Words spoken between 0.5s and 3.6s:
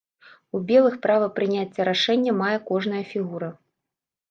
У белых права прыняцця рашэння мае кожная фігура.